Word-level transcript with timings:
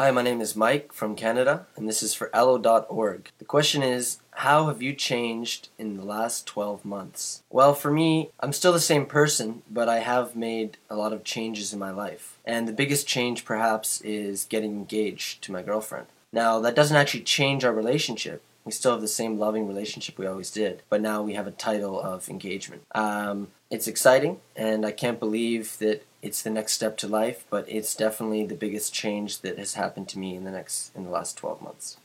Hi, 0.00 0.12
my 0.12 0.22
name 0.22 0.40
is 0.40 0.54
Mike 0.54 0.92
from 0.92 1.16
Canada, 1.16 1.66
and 1.74 1.88
this 1.88 2.04
is 2.04 2.14
for 2.14 2.28
elllo.org. 2.28 3.32
The 3.38 3.44
question 3.44 3.82
is 3.82 4.18
How 4.30 4.68
have 4.68 4.80
you 4.80 4.94
changed 4.94 5.70
in 5.76 5.96
the 5.96 6.04
last 6.04 6.46
12 6.46 6.84
months? 6.84 7.42
Well, 7.50 7.74
for 7.74 7.90
me, 7.90 8.30
I'm 8.38 8.52
still 8.52 8.72
the 8.72 8.78
same 8.78 9.06
person, 9.06 9.62
but 9.68 9.88
I 9.88 9.98
have 9.98 10.36
made 10.36 10.76
a 10.88 10.94
lot 10.94 11.12
of 11.12 11.24
changes 11.24 11.72
in 11.72 11.80
my 11.80 11.90
life. 11.90 12.38
And 12.44 12.68
the 12.68 12.72
biggest 12.72 13.08
change, 13.08 13.44
perhaps, 13.44 14.00
is 14.02 14.44
getting 14.44 14.70
engaged 14.70 15.42
to 15.42 15.52
my 15.52 15.62
girlfriend. 15.62 16.06
Now, 16.32 16.60
that 16.60 16.76
doesn't 16.76 16.96
actually 16.96 17.24
change 17.24 17.64
our 17.64 17.72
relationship. 17.72 18.40
We 18.68 18.72
still 18.72 18.92
have 18.92 19.00
the 19.00 19.08
same 19.08 19.38
loving 19.38 19.66
relationship 19.66 20.18
we 20.18 20.26
always 20.26 20.50
did, 20.50 20.82
but 20.90 21.00
now 21.00 21.22
we 21.22 21.32
have 21.32 21.46
a 21.46 21.50
title 21.50 21.98
of 21.98 22.28
engagement. 22.28 22.82
Um, 22.94 23.48
it's 23.70 23.86
exciting, 23.86 24.40
and 24.54 24.84
I 24.84 24.92
can't 24.92 25.18
believe 25.18 25.78
that 25.78 26.04
it's 26.20 26.42
the 26.42 26.50
next 26.50 26.74
step 26.74 26.98
to 26.98 27.08
life, 27.08 27.46
but 27.48 27.64
it's 27.68 27.94
definitely 27.94 28.44
the 28.44 28.54
biggest 28.54 28.92
change 28.92 29.40
that 29.40 29.58
has 29.58 29.72
happened 29.72 30.08
to 30.10 30.18
me 30.18 30.34
in 30.34 30.44
the 30.44 30.50
next 30.50 30.94
in 30.94 31.04
the 31.04 31.10
last 31.10 31.38
12 31.38 31.62
months. 31.62 31.96